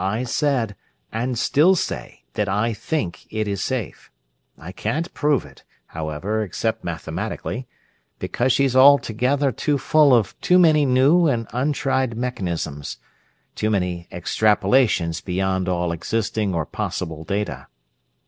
"I 0.00 0.24
said, 0.24 0.74
and 1.12 1.38
still 1.38 1.76
say, 1.76 2.24
that 2.32 2.48
I 2.48 2.72
think 2.72 3.28
it 3.32 3.46
is 3.46 3.62
safe. 3.62 4.10
I 4.58 4.72
can't 4.72 5.14
prove 5.14 5.46
it, 5.46 5.62
however, 5.86 6.42
except 6.42 6.82
mathematically; 6.82 7.68
because 8.18 8.50
she's 8.52 8.74
altogether 8.74 9.52
too 9.52 9.78
full 9.78 10.12
of 10.12 10.36
too 10.40 10.58
many 10.58 10.84
new 10.86 11.28
and 11.28 11.46
untried 11.52 12.16
mechanisms, 12.16 12.96
too 13.54 13.70
many 13.70 14.08
extrapolations 14.10 15.24
beyond 15.24 15.68
all 15.68 15.92
existing 15.92 16.52
or 16.52 16.66
possible 16.66 17.22
data. 17.22 17.68